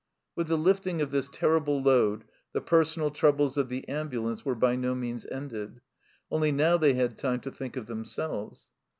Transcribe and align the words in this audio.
With 0.35 0.47
the 0.47 0.57
lifting 0.57 0.99
of 0.99 1.11
this 1.11 1.29
terrible 1.31 1.79
load 1.79 2.25
the 2.53 2.61
personal 2.61 3.11
troubles 3.11 3.55
of 3.55 3.69
the 3.69 3.87
ambulance 3.87 4.43
were 4.43 4.55
by 4.55 4.75
no 4.75 4.95
means 4.95 5.27
ended, 5.27 5.79
only 6.31 6.51
now 6.51 6.75
they 6.77 6.95
had 6.95 7.19
time 7.19 7.39
to 7.41 7.51
think 7.51 7.77
of 7.77 7.85
themselves. 7.85 8.71